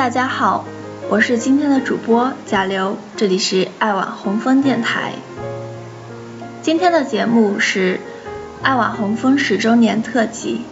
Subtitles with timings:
[0.00, 0.64] 大家好，
[1.10, 5.12] 我是今天的主播贾刘，这里是爱晚红枫电台。
[6.62, 8.00] 今天的节目是
[8.62, 10.62] 爱晚红枫十周年特辑。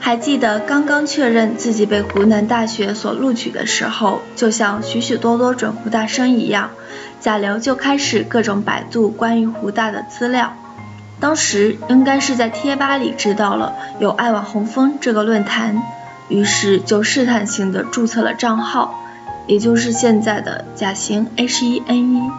[0.00, 6.70] 还记得刚刚确认自己被湖南大学所录取的时候，就像许许多多准湖大生一样，
[7.20, 10.54] 贾流就开始各种百度关于湖大的资料。
[11.20, 15.82] 当时应该是在贴吧里知道了有爱晚红枫这个论坛。
[16.30, 18.94] 于是就试探性的注册了账号，
[19.46, 22.30] 也就是现在的甲型 H1N1，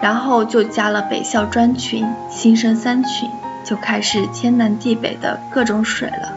[0.00, 3.28] 然后就加了北校专群、新生三群，
[3.64, 6.32] 就开始天南地北的各种水了。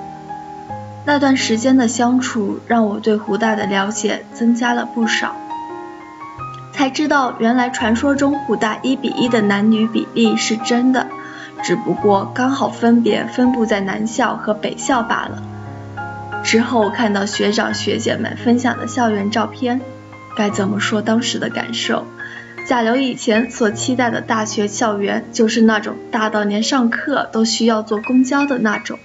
[1.05, 5.35] 那段时间的相处，让我对湖大的了解增加了不少，
[6.73, 11.07] 才知道原来传说中湖大一比一的男女比例是真的，
[11.63, 15.41] 只不过刚好分别分布在南校和北校罢了。
[16.53, 19.81] 之后看到学长学姐们分享的校园照片，
[20.37, 22.05] 该怎么说当时的感受？
[22.67, 28.99] 甲流以前所期待的大学校园就是那种大到连上课都需要坐公交的那种。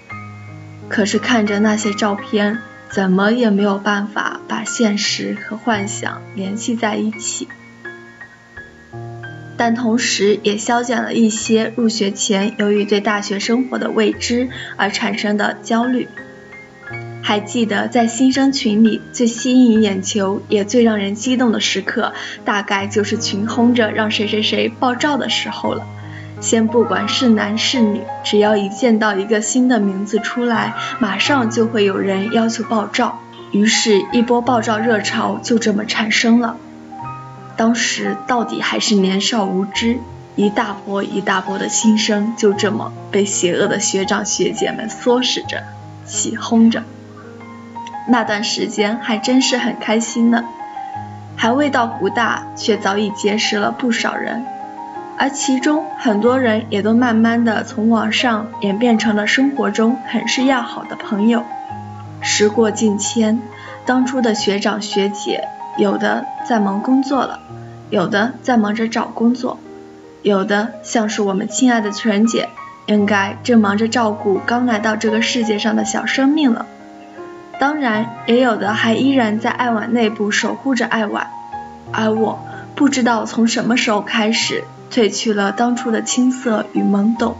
[0.90, 2.58] 可是看着那些照片，
[2.90, 7.48] 怎么也没有办法把现实和幻想联系在一起。
[9.56, 16.08] 但同时也消减了一些入学前由于对大学生活的未知而产生的焦虑。
[17.22, 22.12] 还记得在新生群里最吸引眼球也最让人激动的时刻，
[22.44, 25.86] 大概就是群轰着让谁谁谁爆照的时候了。
[26.40, 36.56] 先不管是男是女，只要一见到一个新的名字出来，马上就会有人要求爆照，于是，一波爆照热潮就这么产生了。
[37.56, 39.98] 当时到底还是年少无知，
[40.36, 45.64] 一大波一大波的新生就这么被邪恶的学长学姐们唆使着、
[46.06, 46.84] 起哄着。
[48.10, 50.42] 那段时间还真是很开心呢，
[51.36, 54.46] 还未到湖大，却早已结识了不少人，
[55.18, 61.44] 而其中很多人也都慢慢的从网上演变成了生活中很是要好的朋友。
[62.22, 63.40] 时过境迁，
[63.84, 65.46] 当初的学长学姐，
[65.76, 67.40] 有的在忙工作了，
[67.90, 69.58] 有的在忙着找工作，
[70.22, 72.48] 有的像是我们亲爱的纯姐，
[72.86, 76.64] 应该正忙着照顾刚来到这个世界上的小生命了。
[77.58, 81.28] 当然，也有的还依然在爱晚内部守护着爱晚，
[81.92, 82.38] 而我
[82.76, 87.36] 不知道从什么时候开始，褪去了当初的青涩与懵懂，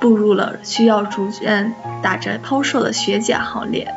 [0.00, 3.94] 步入了需要逐渐打着抛售的学姐行列，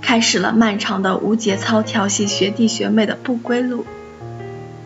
[0.00, 3.84] 开始了漫长的无节操调戏学弟学妹的不归路。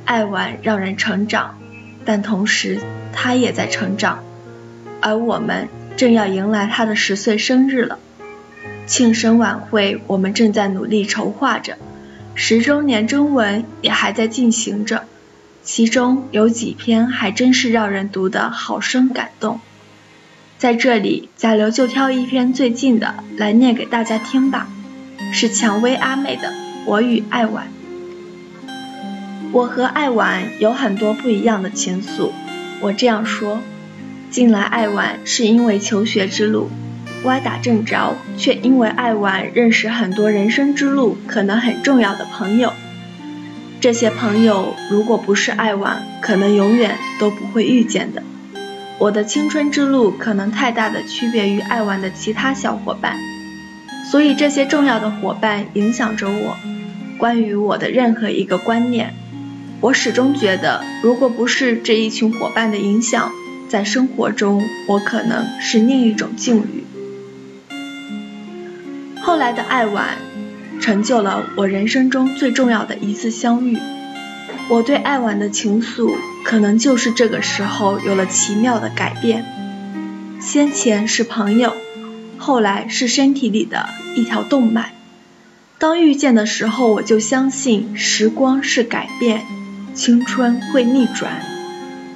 [0.04, 1.54] 爱晚让人成长，
[2.04, 2.81] 但同时
[3.12, 4.19] 他也在成长，
[5.00, 7.98] 而我们正要迎来他的十岁生日了。
[8.86, 11.78] 庆生晚会，我们正在努力筹划着，
[12.34, 15.04] 十周年征文也还在进行着，
[15.62, 19.60] 其中有几篇还真是让人读得好生感动。
[20.58, 24.68] 在这里，贾流就挑一篇最近的来念给大家听吧，
[25.32, 26.48] 是蔷薇阿妹的
[26.86, 27.66] 《我与爱晚》。
[29.52, 32.32] 我和爱晚有很多不一样的情愫，
[32.80, 33.60] 我这样说，
[34.30, 36.68] 近来爱晚是因为求学之路。
[37.24, 42.72] 歪打正着，却因为爱玩认识很多人生之路可能很重要的朋友。
[43.80, 48.22] 这些朋友如果不是爱玩，可能永远都不会遇见的。
[48.98, 53.16] 我的青春之路可能太大的区别于爱玩的其他小伙伴，
[54.10, 56.56] 所以这些重要的伙伴影响着我。
[57.18, 59.14] 关于我的任何一个观念，
[59.80, 63.32] 我始终觉得，如果不是这一群伙伴的影响，
[63.68, 66.83] 在生活中我可能是另一种境遇。
[69.34, 70.18] 后来的爱晚，
[70.80, 73.76] 成就了我人生中最重要的一次相遇。
[74.70, 76.14] 我对爱晚的情愫，
[76.44, 79.44] 可能就是这个时候有了奇妙的改变。
[80.40, 81.74] 先前是朋友，
[82.38, 84.94] 后来是身体里的一条动脉。
[85.80, 89.42] 当遇见的时候，我就相信时光是改变，
[89.94, 91.44] 青春会逆转。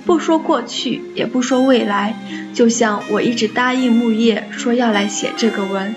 [0.06, 2.14] 不说过去，也不说未来，
[2.54, 5.96] 就像我一直答应木叶说要来写这个文。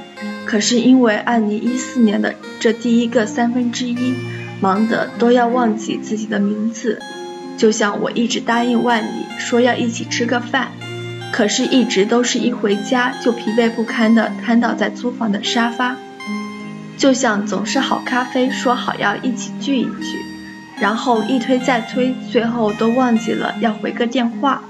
[0.52, 4.14] 可是因为二零一四年的这第一个三分之一，
[4.60, 7.00] 忙得都要忘记自己的名字，
[7.58, 10.74] 就像我一直答应万里说要一起吃个饭，
[11.32, 15.96] 可是一直都是一回家就疲惫不堪的瘫倒在租房的沙发，
[16.98, 20.20] 就像总是好咖啡说好要一起聚一聚，
[20.82, 24.64] 然后一推再推，最后都忘记了要回个电话，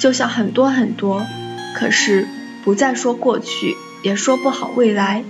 [0.00, 1.24] 就像很多很多，
[1.76, 2.26] 可是
[2.64, 3.76] 不再说过去。
[4.02, 5.24] 也说不好未来，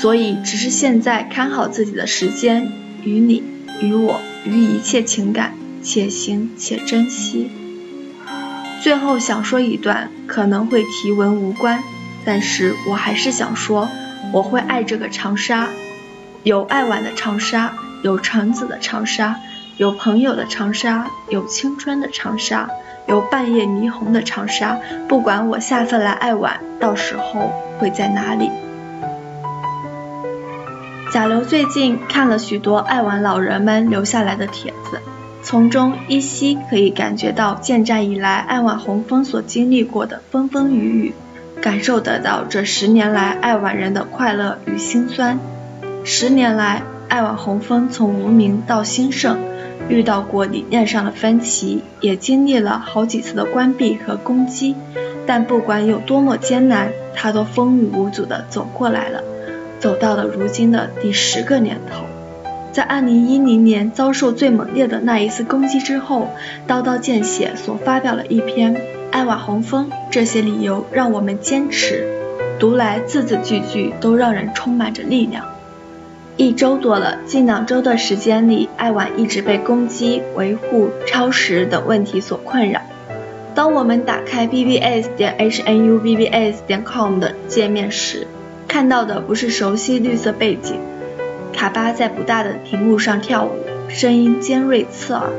[0.00, 2.72] 所以只是现在看好自己的时间，
[3.02, 3.42] 与你、
[3.82, 7.50] 与我、与一切情感，且行且珍惜。
[8.82, 11.82] 最后想说一段可能会题文无关，
[12.24, 13.88] 但是我还是想说，
[14.32, 15.68] 我会爱这个长沙，
[16.42, 19.36] 有爱晚的长沙，有橙子的长沙，
[19.76, 22.70] 有朋友的长沙，有青春的长沙，
[23.06, 24.78] 有半夜霓虹的长沙。
[25.08, 28.50] 不管我下次来爱晚，到时候会在哪里。
[31.12, 35.00] 贾刘最近看了许多爱晚老人们留下来的帖子。
[35.42, 41.14] 从中依稀可以感觉到建站以来爱晚红枫所经历过的风风雨雨，
[41.62, 45.38] 感受得到这十年来爱晚人的快乐与辛酸。
[46.02, 49.38] 十年来，爱晚红枫从无名到兴盛，
[49.88, 54.74] 遇到过理念上的分歧，也经历了好几次的关闭和攻击。
[55.26, 59.22] 但不管有多么艰难，他都风雨无阻地走过来了，
[59.80, 62.04] 走到了如今的第十个年头。
[62.72, 66.28] 在2010年遭受最猛烈的那一次攻击之后，
[66.66, 68.74] 刀刀见血所发表了一篇
[69.10, 72.06] 《爱瓦红枫》，这些理由让我们坚持。
[72.58, 75.44] 读来字字句句都让人充满着力量。
[76.38, 82.82] 一周多了，近两周的时间里，爱晚一直被攻击、维护、超时等问题所困扰。
[83.54, 88.26] 当我们打开 bbs 点 hnubbs 点 com 的界面时，
[88.68, 90.78] 看到的不是熟悉绿色背景。
[91.54, 93.52] 卡巴在不大的屏幕上跳舞，
[93.88, 95.30] 声音尖锐刺耳。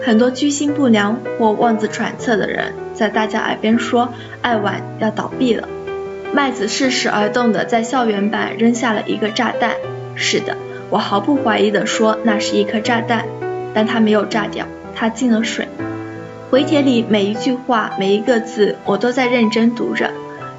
[0.00, 5.68] 很多居心不良或妄自揣测的人在大家耳边说：“爱晚要倒闭了。”
[6.32, 9.72] 麦子适时而动地在校园版扔下了一个炸弹。
[10.22, 10.54] 是的，
[10.90, 13.24] 我毫不怀疑地说那是一颗炸弹，
[13.72, 15.66] 但它没有炸掉，它进了水。
[16.50, 20.10] 回帖里每一句话、每一个字，我都在认真读着。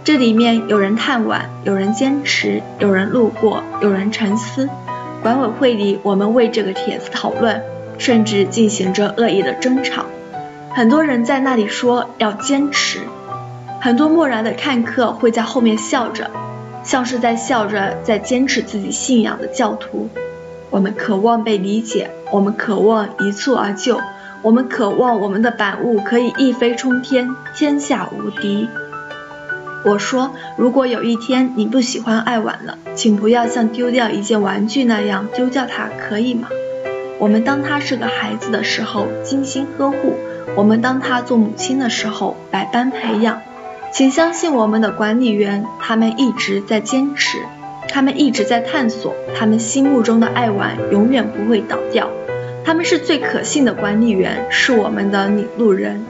[0.04, 4.68] 这里面有人叹惋，有人坚持，有人路过，有人沉思。
[5.22, 7.62] 管委会里，我们为这个帖子讨论，
[8.00, 10.06] 甚至进行着恶意的争吵。
[10.72, 13.02] 很多人在那里说要坚持，
[13.80, 16.32] 很多漠然的看客会在后面笑着，
[16.84, 20.10] 像是在笑着在坚持自己信仰的教徒。
[20.70, 24.00] 我们渴望被理解，我们渴望一蹴而就，
[24.42, 28.70] 我们渴望我们的版物可以一飞冲天，天下无敌。
[29.84, 36.48] 我说，如果有一天你不喜欢爱玩了，请不要像丢掉一件玩具那样丢掉它，可以吗？
[37.20, 40.16] 我们当他是个孩子的时候精心呵护，
[40.56, 43.42] 我们当他做母亲的时候百般培养。
[43.94, 47.40] 请相信我们的管理员，他们一直在坚持，
[47.90, 52.10] 他们一直在探索，他们心目中的爱玩永远不会倒掉。
[52.64, 56.06] 他们是最可信的管理员，是我们的领路人。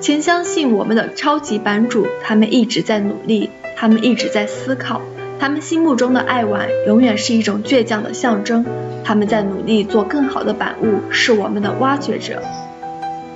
[0.00, 5.00] 请相信我们的超级版主，他们一直在努力，他们一直在思考，
[5.38, 8.66] 他们心目中的爱玩永远是一种倔强的象征，
[9.04, 12.42] 他们在努力做更好的版物，是我们的挖掘者。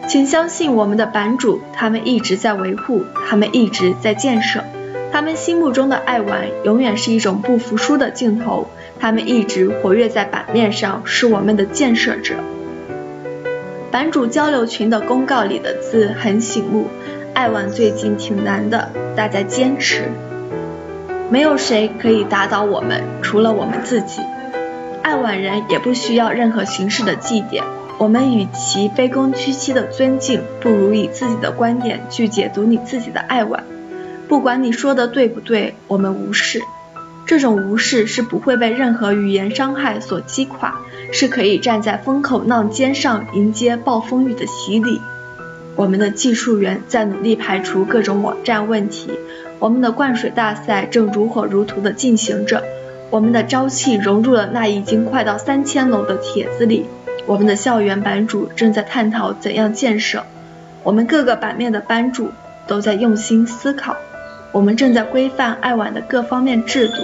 [0.08, 4.64] 请相信我们的版主，他们一直在维护，他们一直在建设，
[5.12, 8.68] 他们心目中的爱玩永远是一种不服输的劲头，
[8.98, 12.34] 他们一直活跃在版面上，是我们的建设者。
[13.90, 16.88] 版主交流群的公告里的字很醒目，
[17.32, 20.10] 爱晚最近挺难的，大家坚持。
[21.30, 24.20] 没有谁可以打倒我们，除了我们自己。
[25.02, 27.62] 爱晚人也不需要任何形式的祭奠，
[28.02, 33.62] 我们与其卑躬屈膝的尊敬，不如以自己的观点去解读你自己的爱晚。
[34.26, 36.60] 不管你说的对不对，我们无视。
[37.26, 40.80] 这种无视是不会被任何语言伤害所击垮，
[41.12, 45.00] 是可以站在风口浪尖上迎接暴风雨的洗礼。
[45.76, 49.12] 我们的技术员在努力排除各种网站问题，
[49.60, 52.64] 我们的灌水大赛正如火如荼地进行着，
[53.10, 56.86] 我们的朝气融入了那已经快到三千楼的帖子里，
[57.26, 60.24] 我们的校园版主正在探讨怎样建设，
[60.82, 62.32] 我们各个版面的版主
[62.66, 63.96] 都在用心思考。
[64.50, 66.94] 我们正在规范爱晚的各方面制度，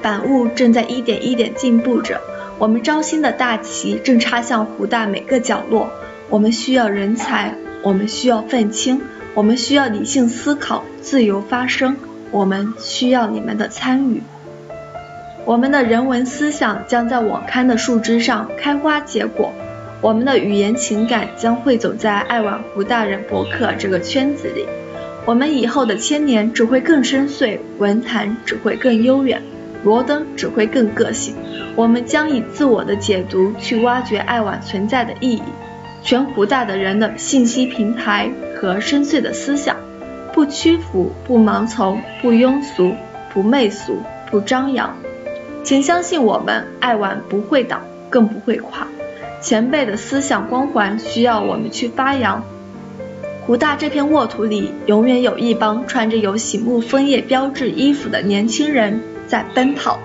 [0.00, 2.20] 版务正在一点一点进步着。
[2.58, 5.90] 我们招新的大旗正插向湖大每个角落。
[6.28, 9.00] 我们需要人才，我们需要愤青，
[9.34, 11.96] 我们需要理性思考、自由发声。
[12.30, 14.22] 我们需要你们的参与。
[15.46, 19.52] 我们的人文思想将在网刊的树枝上开花结果。
[20.00, 24.66] 我们的语言情感将汇走在爱晚湖大人博客这个圈子里。
[25.26, 29.42] 我们以后的千年只会更深邃，文坛只会更悠远，
[29.82, 31.34] 罗登只会更个性。
[31.76, 35.42] 我们将以自我的解读去挖掘爱晚存在的意义，
[36.02, 39.76] 全湖大的人的信息平台和深邃的思想，
[40.32, 42.94] 不屈服，不盲从，不庸俗，
[43.32, 44.94] 不媚俗，不张扬。
[45.64, 47.80] 请相信我们，爱晚不会倒，
[48.10, 48.86] 更不会垮。
[49.40, 52.44] 前辈的思想光环需要我们去发扬。
[53.46, 59.98] 湖大这片沃土里，永远有一帮穿着有醒目枫叶标志衣服的年轻人在奔跑。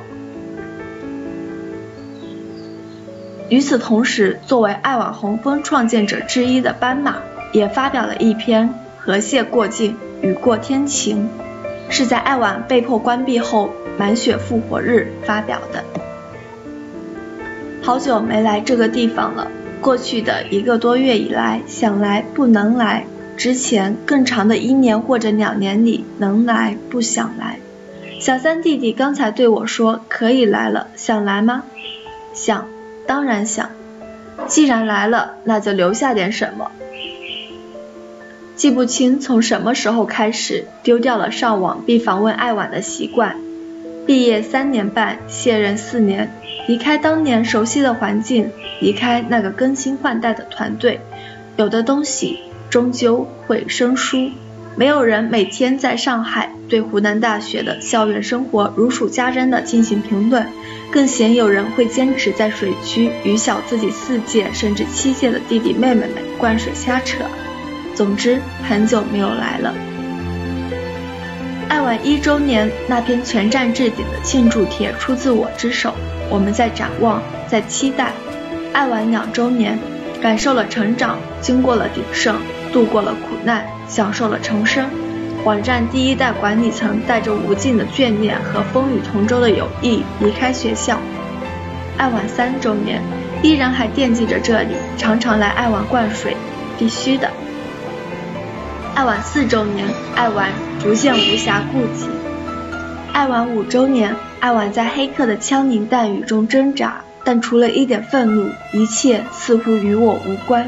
[3.49, 7.17] 与此同时，作为爱晚红枫创建者之一的斑马，
[7.51, 11.27] 也发表了一篇《河蟹过境，雨过天晴》，
[11.89, 13.69] 是在爱网被迫关闭后。
[14.00, 15.84] 满血复活日发表的。
[17.81, 23.05] 好久没来这个地方了，过去的一个多月以来，想来不能来。
[23.36, 27.60] 之前更长的一年或者两年里，能来不想来。
[28.22, 31.63] 小三弟弟刚才对我说可以来了，想来吗？
[32.34, 32.69] 想，
[33.05, 33.69] 当然想。
[34.48, 36.72] 既然来了，那就留下点什么。
[38.59, 43.37] 记不清从什么时候开始，丢掉了上网并访问爱晚的习惯。
[44.05, 46.35] 毕业三年半，卸任四年，
[46.67, 48.51] 离开当年熟悉的环境，
[48.81, 50.99] 离开那个更新换代的团队，
[51.55, 52.39] 有的东西
[52.69, 54.29] 终究会生疏。
[54.75, 60.45] 没有人每天在上海对湖南大学的校园生活如数家珍地进行评论，
[60.91, 67.23] 更鲜有人会坚持在水区与小自己四届甚至七届的弟弟妹妹们灌水瞎扯。
[68.00, 69.75] 总之，很久没有来了。
[71.68, 75.94] 爱玩一周年那篇全站置顶的庆祝帖出自我之手，
[76.29, 78.13] 我们在展望，在期待。
[78.72, 79.77] 爱玩两周年，
[80.22, 82.38] 感受了成长，经过了鼎盛，
[82.72, 84.86] 度过了苦难，享受了重生。
[85.44, 90.98] 网站第一代管理层带着无尽的眷恋和风雨同舟的友谊离开学校。
[91.98, 93.01] 爱玩三周年，
[93.44, 96.38] 依然还惦记着这里，常常来爱玩灌水，
[96.77, 97.29] 必须的。
[99.00, 100.51] 爱玩四周年，爱玩
[100.82, 102.10] 逐渐无暇顾及。
[103.13, 110.68] 爱玩五周年，爱玩在黑客的枪林弹雨中挣扎，但除了一点愤怒，一切似乎与我无关。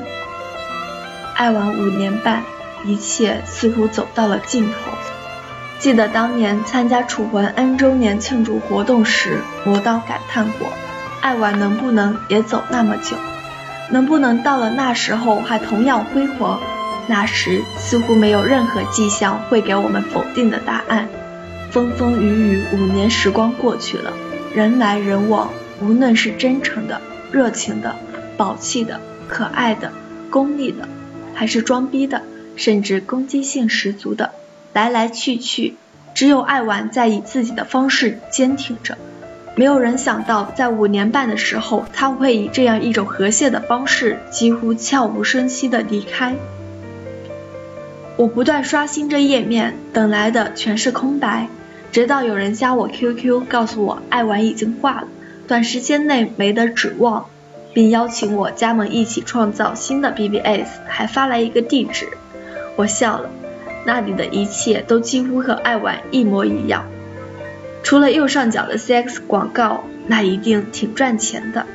[1.35, 2.43] 爱玩五年半，
[2.85, 4.91] 一切似乎走到了尽头。
[5.79, 10.69] 记得当年参加楚魂 N 周年庆祝活动时，魔刀感叹过：
[11.19, 13.17] 爱玩能不能也走那么久？
[13.89, 16.61] 能不能到了那时候还同样辉煌？
[17.11, 21.09] 那时似乎没有任何迹象会给我们否定的答案。
[21.69, 24.13] 风风雨雨五年时光过去了，
[24.55, 25.49] 人来人往，
[25.81, 27.97] 无论是真诚的、热情的、
[28.37, 29.91] 宝气的、可爱的、
[30.29, 30.87] 功利的，
[31.33, 32.21] 还是装逼的，
[32.55, 34.31] 甚至攻击性十足的，
[34.71, 35.75] 来来去去，
[36.13, 38.97] 只有爱玩在以自己的方式坚挺着。
[39.55, 46.35] 没有人想到，在五年半的时候，他会以这样一种和谐的方式，几乎悄无声息的离开。
[48.21, 51.47] 我不断刷新着页面，等来的全是空白，
[51.91, 55.07] 直到有人加我 QQ，告诉我爱玩已经挂了，
[55.47, 57.25] 短时间内没得指望，
[57.73, 62.09] 并邀请我加盟一起创造新的 BBS，还发来一个地址。
[62.75, 63.31] 我笑了，
[63.87, 66.85] 那里的一切都几乎和爱玩一模一样，
[67.81, 71.65] 除了右上角的 CX 广告，那一定挺赚钱的。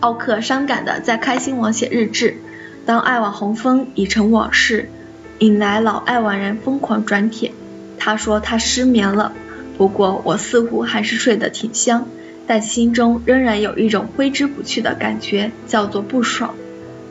[0.00, 2.36] 奥克伤感的在开心网写日志，
[2.84, 4.90] 当爱网红枫已成往事。
[5.38, 7.52] 引来老爱玩人疯狂转帖，
[7.98, 9.32] 他说他失眠了，
[9.76, 12.06] 不过我似乎还是睡得挺香，
[12.46, 16.54] 但心中仍然有一种挥之不去的感觉，叫做不爽。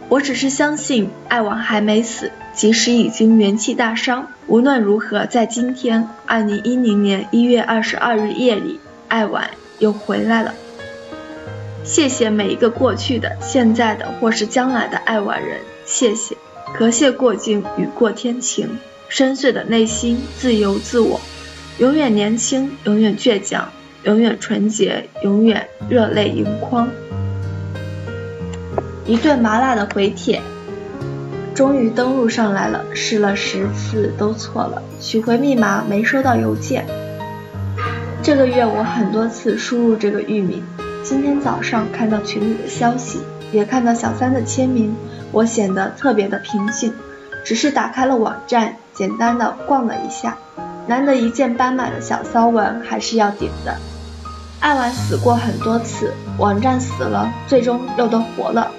[0.09, 9.49] 我只是相信爱玩还没死，即使已经元气大伤，无论如何，在今天二零一零年一月二十二日夜里，爱玩
[9.79, 10.53] 又回来了。
[11.83, 16.37] 谢谢每一个过去的、现在的或是将来的爱玩人，谢谢。
[16.73, 18.79] 河蟹过境，雨过天晴。
[19.09, 21.21] 深邃的内心，自由自我，
[21.77, 23.69] 永远年轻，永远倔强，
[24.01, 26.89] 永远纯洁，永远热泪盈眶。
[29.05, 30.41] 一顿麻辣的回帖，
[31.53, 36.87] 终于登录上来了，试了十次都错了，取回密码没收到邮件。
[38.23, 40.63] 这个月我很多次输入这个域名，
[41.03, 43.19] 今天早上看到群里的消息，
[43.51, 44.95] 也看到小三的签名。
[45.33, 46.93] 我显得特别的平静，
[47.43, 50.37] 只是打开了网站，简单的逛了一下，
[50.87, 53.75] 难得一见斑马的小骚文还是要点的。
[54.59, 58.71] 爱玩死过很多次，网站死了，最终又都活了，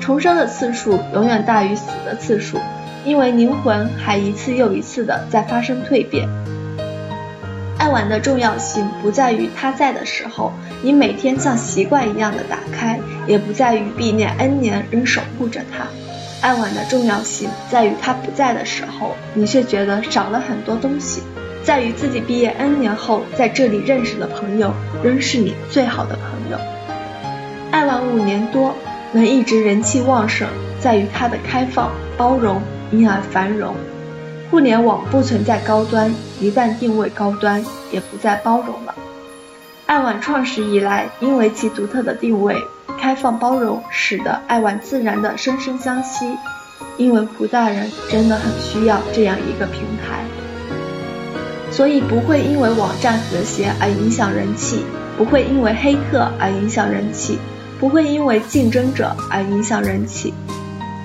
[0.00, 2.58] 重生的次数永远大于死的次数，
[3.04, 6.26] 因为灵魂还一次又一次的在发生蜕变。
[7.78, 15.86] 爱玩的重要性不在于他在的时候，你每天像习惯一样的打开，也不在于毕念 N 年仍守护着他。
[16.40, 21.22] 爱玩的重要性在于他不在的时候，你却觉得少了很多东西，
[21.62, 26.58] 在于自己毕业 N 年后在这里认识的朋友，仍是你最好的朋友。
[27.70, 28.74] 爱玩五年多，
[29.12, 30.48] 能一直人气旺盛，
[30.80, 33.74] 在于它的开放、包容，因而繁荣。
[34.50, 38.94] 互联网不存在高端，一旦定位高端，也不再包容了。
[39.84, 42.56] 爱晚创始以来，因为其独特的定位、
[42.98, 46.36] 开放包容，使得爱晚自然的生生相惜。
[46.96, 50.24] 因为胡大人真的很需要这样一个平台，
[51.70, 54.84] 所以不会因为网站和谐而影响人气，
[55.16, 57.38] 不会因为黑客而影响人气，
[57.78, 60.32] 不会因为竞争者而影响人气。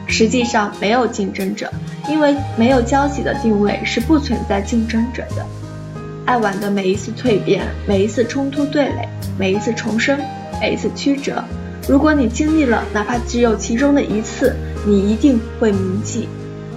[0.07, 1.71] 实际上没有竞争者，
[2.09, 5.45] 因为没有交集的定位是不存在竞争者的。
[6.25, 9.07] 爱玩的每一次蜕变，每一次冲突对垒，
[9.37, 10.19] 每一次重生，
[10.61, 11.43] 每一次曲折，
[11.87, 14.55] 如果你经历了，哪怕只有其中的一次。
[14.85, 16.27] 你一定会铭记。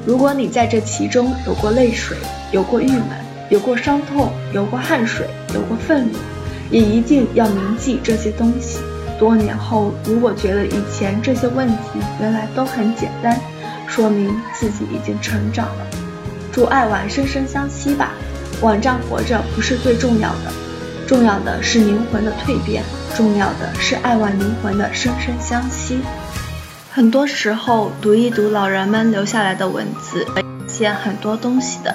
[0.06, 2.16] 如果你在这其中有过泪水，
[2.52, 3.08] 有过郁闷，
[3.50, 6.18] 有过伤痛，有过汗水，有过愤怒，
[6.70, 8.78] 也一定要铭记这些东西。
[9.18, 13.36] 多年后，如果觉得以前这些问题原来都很简单，
[13.86, 15.86] 说明自己已经成长了。
[16.52, 18.12] 祝爱晚生生相惜吧。
[18.62, 20.52] 网站活着不是最重要的，
[21.06, 22.82] 重要的是灵魂的蜕变，
[23.14, 25.98] 重要的是爱晚灵魂的生生相惜。
[26.90, 31.94] 很多时候，读一读老人们留下来的文字，发现很多东西的。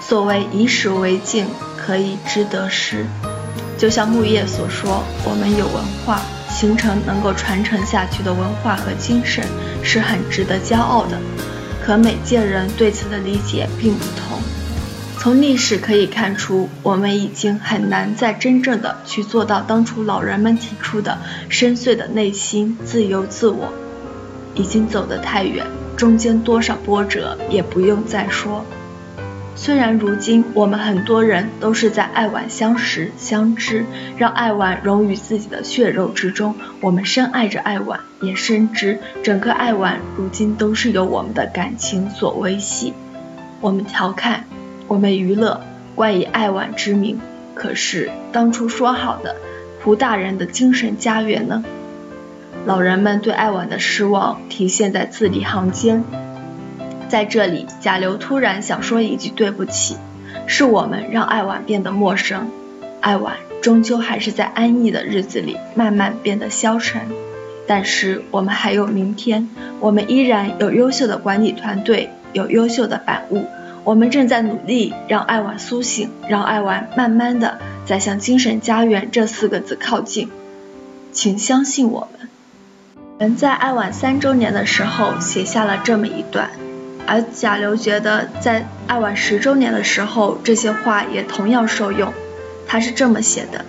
[0.00, 3.04] 所谓以史为镜，可以知得失。
[3.76, 6.22] 就像木叶所说，我们有文化，
[6.58, 9.44] 形成能够传承下去的文化和精神，
[9.80, 11.16] 是很值得骄傲的。
[11.80, 14.40] 可每届人对此的理解并不同。
[15.20, 23.72] 从历史可以看出，我们已经很难再真正的去做到当初老人们提出的深邃的内心、自由自我。
[24.56, 25.64] 已经走得太远，
[25.96, 28.66] 中间多少波折也不用再说。
[29.60, 33.84] 虽然如今我们很多人都是在爱晚相识相知，
[34.16, 42.94] 让爱晚融于自己的血肉之中，我们深爱着爱晚，也深知整个爱晚如今都是由我们的感情所维系。
[43.60, 44.44] 我们调侃，
[44.86, 45.60] 我们娱乐，
[45.96, 47.20] 冠以爱晚之名。
[47.54, 49.34] 可是当初说好的
[49.82, 51.64] 胡大人的精神家园呢？
[52.64, 56.04] 老人们对爱晚的失望体现在字里行间。
[57.08, 59.96] 在这里，贾流突然想说一句对不起，
[60.46, 62.50] 是我们让爱晚变得陌生。
[63.00, 67.02] 爱晚终究还是在安逸的日子里慢慢变得消沉。
[67.66, 69.48] 但是我们还有明天，
[69.80, 73.44] 我们依然有优秀的管理团队，有优秀的版物。
[73.84, 80.30] 我们正在努力让爱晚苏醒，让爱晚慢慢的在向精神家园这四个字靠近。
[81.12, 82.28] 请相信我们。
[83.18, 86.50] 人在爱晚三周年的时候写下了这么一段，
[87.08, 92.12] 而贾流觉得在爱晚十周年的时候，这些话也同样受用。
[92.66, 93.64] 他是这么写的：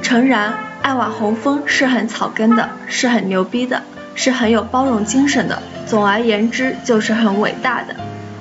[0.00, 3.82] 诚然，爱晚红枫是很草根的，是很牛逼的，
[4.14, 7.94] 是很有包容精神的，总而言之就是很伟大的。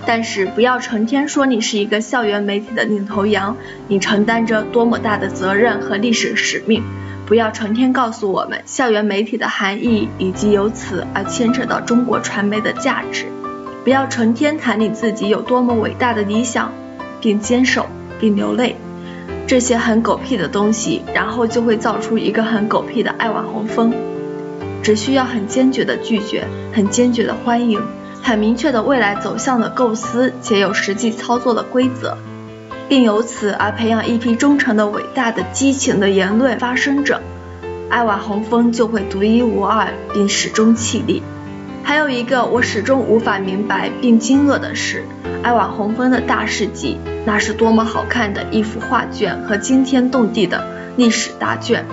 [0.05, 3.57] 但是不要成天说你是一个校园媒体的领头羊，
[3.89, 6.83] 你承担着多么大的责任和历史使命。
[7.25, 13.27] 不要成天告诉我们校园媒体的含义以及由此而牵扯到中国传媒的价值。
[13.83, 16.71] 不要成天谈你自己有多么伟大的理想，
[17.21, 17.85] 并坚守
[18.19, 18.75] 并流泪，
[19.47, 23.93] 这些很狗屁的东西，然后就会造出一个很狗屁的爱网红风。
[24.81, 27.81] 只需要很坚决的拒绝，很坚决的欢迎，
[28.21, 32.17] 很明确的未来走向的构思，且有实际操作的规则。
[32.87, 37.21] 并由此而培养一批忠诚的、伟大的、激情的言论发声者，
[37.87, 41.21] 爱瓦红枫就会独一无二，并始终屹立。
[41.83, 45.03] 还有一个我始终无法明白并惊愕的是，
[45.41, 50.63] 爱瓦红枫的大事记，那是多么好看的一幅画卷和惊天动地的
[50.95, 51.85] 历史答卷，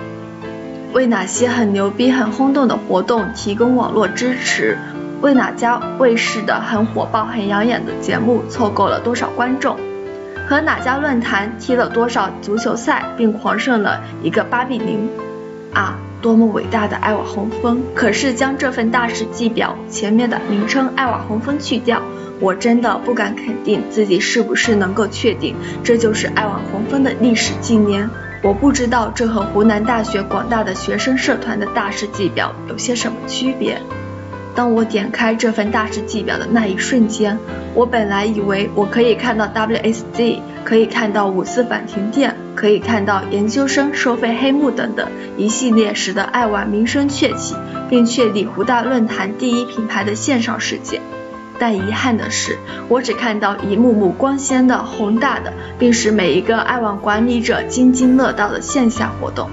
[0.93, 4.77] 为哪些很牛逼、很轰动的活动提供网络支持？
[5.19, 9.75] 为哪家卫视的很火爆、很养眼的节目凑够了多少观众？
[10.47, 15.09] 和哪家论坛踢了多少足球赛，并狂胜了一个八比零
[15.73, 15.97] 啊！
[16.21, 17.81] 多么伟大的爱瓦红枫！
[17.93, 22.01] 可是将这份大事记表前面的名称爱瓦红枫去掉，
[22.39, 28.09] 我真的不敢肯定自己是不是能够确定这就是爱瓦红枫的历史纪年。
[28.43, 33.81] 我不知道这和湖南大学广大的学生社团的大事记表有些什么区别。
[34.57, 37.37] 当我点开这份大事记表的那一瞬间，
[37.75, 47.55] 我本来以为我可以看到 WSD，可以看到五四反停电，可以看到研究生收费黑幕等等一系列使得爱玩名声鹊起，
[47.87, 51.03] 并确立湖大论坛第一品牌的线上事件。
[51.59, 52.57] 但遗憾的是，
[52.89, 59.51] 我只看到一幕幕光鲜的、宏大的，并使每一个爱网管理者津津乐道的线下活动。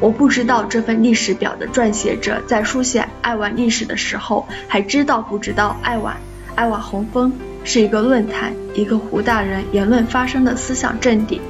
[0.00, 6.16] 我不知道这份历史表的撰写者在书写爱晚历史的时候，还知道不知道爱晚
[6.54, 7.32] 爱晚红枫
[7.64, 11.40] 是一个论坛，一个胡大人言论发生的思想阵地。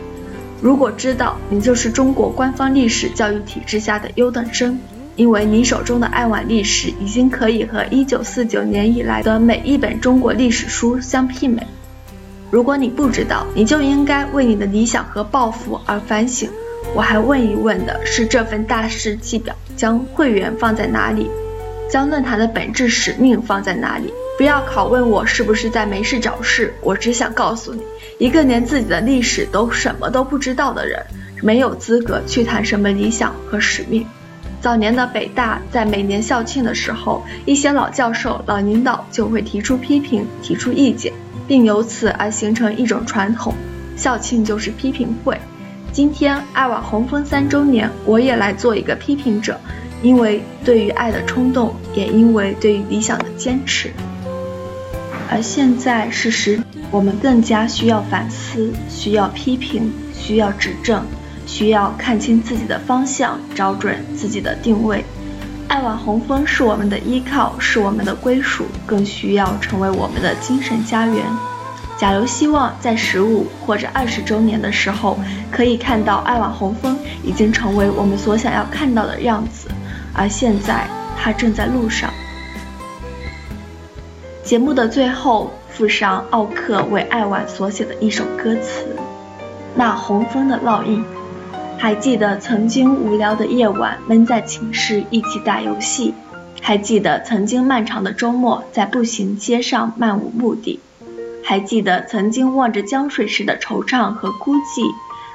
[0.63, 4.81] 如果知道，你就是中国官方历史教育体制下的优等生，
[5.15, 11.67] 因为你手中的爱晚历史已经可以和1949年以来的每一本中国历史书相媲美。
[12.51, 16.49] 如果你不知道，你就应该为你的理想和抱负而反省。
[16.95, 21.31] 我还问一问的是，这份大事记表将会员放在哪里？
[21.91, 24.13] 将论坛的本质使命放在哪里？
[24.37, 27.83] 不要拷问我是不是在没事找事，我只想告诉你，
[28.19, 31.05] 一个连自己的历史都什么都不知道的人，
[31.43, 34.07] 没有资格去谈什么理想和使命。
[34.61, 41.13] 早年的北大在每年校庆的时候，一些老教授、老领导就会提出批评、提出意见，
[41.47, 43.55] 并由此而形成一种传统：
[43.97, 45.41] 校庆就是批评会。
[45.91, 49.59] 今天爱晚红枫三周年，我也来做一个批评者，
[50.03, 53.91] 因为对于爱的冲动，也因为对于理想的坚持。
[55.31, 61.05] 而现在是时，我们更加需要反思，需要批评，需要指正，
[61.47, 65.05] 需要看清自己的方向，找准自己的定位。
[65.67, 71.25] 爱晚红枫是我们的依靠，是我们的归属，更需要成为我们的精神家园。
[71.99, 75.19] 假如希望在十五或者二十周年的时候，
[75.51, 79.69] 可以看到爱晚红枫已经成为我们所想要看到的样子，
[80.15, 82.09] 而现在它正在路上。
[84.45, 88.87] 节目的最后附上奥克为爱晚所写的一首歌词：
[89.75, 91.05] 那红枫的烙印。
[91.77, 96.13] 还记得曾经无聊的夜晚，闷在寝室一起打游戏；
[96.63, 100.81] 还记得曾经漫长的周末，在步行街上漫无目的。
[101.49, 104.83] 还记得曾经望着江水时的惆怅和孤寂，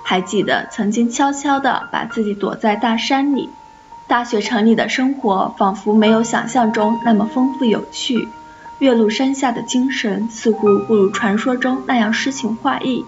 [0.04, 3.50] 还记得曾经悄悄地把自己躲在大山里。
[4.06, 8.28] 大学城里的生活仿佛没有想象中那么丰富有趣，
[8.78, 13.04] 岳麓山下的精神似乎不如传说中那样诗情画意。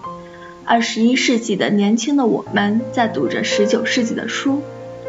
[0.64, 4.64] 二十一世纪的年轻的我们在读着十九世纪的书，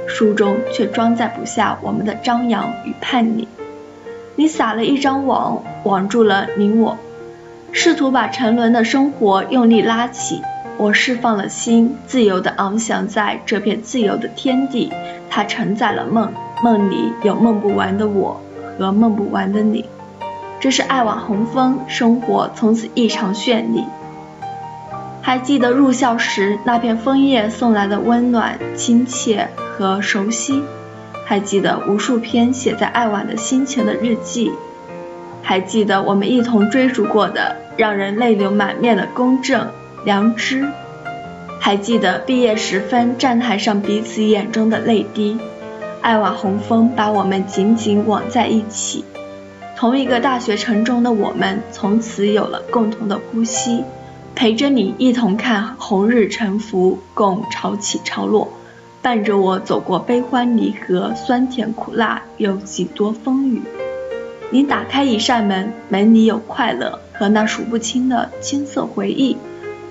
[0.08, 3.48] 书中却装载不下我们的张扬与叛逆。
[4.36, 6.96] 你撒了一张网，网住了你我。
[7.72, 10.42] 试图把沉沦的生活用力拉起，
[10.78, 14.92] 我释放了心，自由地翱翔在这片自由的天地。
[15.30, 18.42] 它承载了梦，梦里有梦不完的我
[18.80, 19.86] 和梦不完的你。
[20.60, 23.84] 这是爱晚红枫，生活从此异常绚丽。
[25.22, 30.64] 还记得入校时那片枫叶送来的温暖、亲切和熟悉，
[31.26, 34.52] 还记得无数篇写在爱晚的心情的日记。
[35.48, 39.70] 还记得我们一同追逐过的让人泪流满面的公正、
[40.04, 40.68] 良知，
[41.58, 45.40] 还记得毕业时分站台上彼此眼中的泪滴。
[46.02, 49.06] 爱瓦红枫把我们紧紧网在一起，
[49.78, 53.86] 同一个大学城中的我们，从此有了共同的呼吸，
[54.36, 58.50] 陪着你一同看红日沉浮，共潮起潮落，
[59.02, 63.62] 伴着我走过悲欢离合、酸甜苦辣，有几多风雨。
[64.50, 69.36] 你打开一扇门，门里有快乐和那数不清的青涩回忆。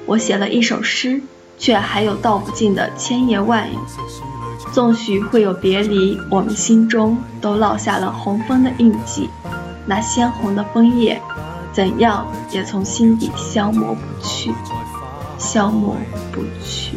[0.07, 1.21] 我写了一首诗，
[1.59, 3.75] 却还有道不尽的千言万语。
[4.73, 9.29] 纵许会有别离，我们心中都烙下了红枫的印记。
[9.85, 11.21] 那鲜红的枫叶，
[11.73, 14.51] 怎样也从心底消磨不去，
[15.39, 15.97] 消磨
[16.33, 16.97] 不去。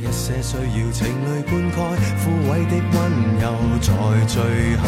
[0.00, 1.76] 一些需要情泪灌溉，
[2.22, 2.96] 枯萎的温
[3.38, 3.44] 柔，
[3.80, 3.86] 在
[4.26, 4.40] 最
[4.76, 4.82] 后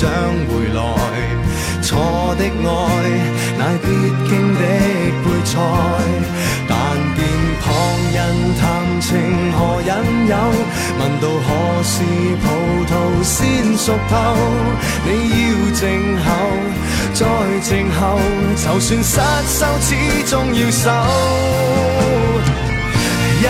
[0.00, 0.08] 会将
[0.48, 0.80] 回来。
[1.82, 2.68] 错的爱，
[3.58, 3.86] 乃必
[4.28, 4.60] 经的
[5.22, 5.52] 配菜。
[6.68, 6.74] 但
[7.16, 7.18] 见
[7.60, 7.66] 旁
[8.14, 8.18] 人
[8.58, 8.60] 谈
[9.00, 9.08] 情
[9.52, 9.90] 何引
[10.28, 10.32] 诱，
[10.98, 11.48] 问到何
[11.82, 11.94] 时
[12.40, 12.44] 葡
[12.86, 14.14] 萄先熟透？
[15.04, 15.08] 你
[15.42, 15.80] 要静
[16.24, 16.28] 候，
[17.12, 17.26] 再
[17.60, 18.18] 静候，
[18.56, 19.88] 就算失手，始
[20.26, 20.90] 终要守。
[23.42, 23.46] 日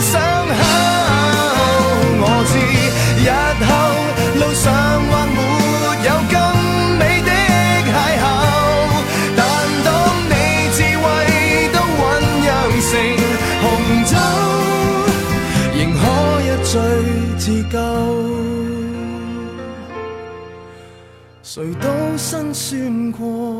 [0.00, 0.54] 伤口。
[2.18, 2.52] 我知
[3.22, 3.28] 日
[3.66, 3.70] 后
[4.40, 4.64] 路上
[5.08, 5.38] 或没
[6.06, 6.34] 有更
[6.98, 7.30] 美的
[7.86, 8.24] 邂逅，
[9.36, 9.38] 但
[9.84, 9.86] 当
[10.30, 10.32] 你
[10.72, 11.04] 智慧
[11.72, 12.04] 都酝
[12.42, 12.46] 酿
[12.80, 12.90] 成
[13.62, 13.64] 红
[14.04, 14.12] 酒，
[15.74, 16.02] 仍可
[16.42, 16.72] 一醉
[17.38, 17.74] 自救。
[21.42, 21.84] 谁都
[22.16, 23.55] 辛酸过。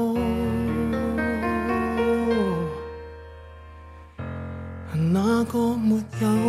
[5.57, 6.46] 我没有？